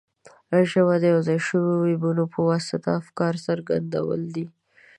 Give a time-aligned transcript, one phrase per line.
[0.69, 4.45] ژبه د یو ځای شویو وییونو په واسطه د افکارو څرګندول دي.